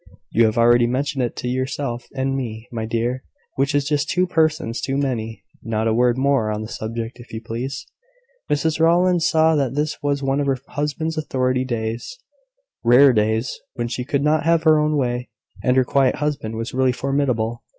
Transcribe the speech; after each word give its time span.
"You 0.31 0.45
have 0.45 0.57
already 0.57 0.87
mentioned 0.87 1.23
it 1.23 1.35
to 1.35 1.47
yourself 1.47 2.07
and 2.15 2.35
me, 2.35 2.67
my 2.71 2.87
dear, 2.87 3.23
which 3.55 3.75
is 3.75 3.85
just 3.87 4.09
two 4.09 4.25
persons 4.25 4.81
too 4.81 4.97
many. 4.97 5.43
Not 5.61 5.87
a 5.87 5.93
word 5.93 6.17
more 6.17 6.49
on 6.51 6.63
the 6.63 6.67
subject, 6.67 7.19
if 7.19 7.31
you 7.31 7.39
please." 7.39 7.85
Mrs 8.49 8.79
Rowland 8.79 9.21
saw 9.21 9.53
that 9.55 9.75
this 9.75 10.01
was 10.01 10.23
one 10.23 10.39
of 10.39 10.47
her 10.47 10.57
husband's 10.69 11.19
authority 11.19 11.65
days; 11.65 12.17
rare 12.83 13.13
days, 13.13 13.59
when 13.75 13.87
she 13.87 14.03
could 14.03 14.23
not 14.23 14.43
have 14.43 14.63
her 14.63 14.79
own 14.79 14.97
way, 14.97 15.29
and 15.63 15.77
her 15.77 15.85
quiet 15.85 16.15
husband 16.15 16.55
was 16.55 16.73
really 16.73 16.93
formidable. 16.93 17.61